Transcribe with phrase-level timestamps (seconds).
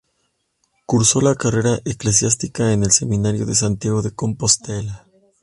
[0.87, 5.05] Cursó la carrera eclesiástica en el Seminario de Santiago de Compostela.